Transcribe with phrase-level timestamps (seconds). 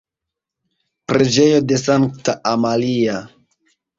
[1.11, 3.21] Preĝejo de Sankta Amalia.